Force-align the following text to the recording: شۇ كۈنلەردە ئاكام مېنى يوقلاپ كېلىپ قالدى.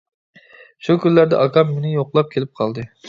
شۇ 0.87 0.95
كۈنلەردە 1.03 1.41
ئاكام 1.43 1.69
مېنى 1.75 1.93
يوقلاپ 1.99 2.33
كېلىپ 2.33 2.55
قالدى. 2.63 2.89